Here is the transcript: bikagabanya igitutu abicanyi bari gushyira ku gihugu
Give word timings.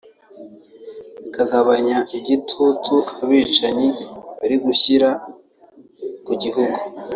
bikagabanya 1.23 1.97
igitutu 2.17 2.95
abicanyi 3.23 3.89
bari 4.39 4.55
gushyira 4.65 5.09
ku 6.25 6.33
gihugu 6.41 6.77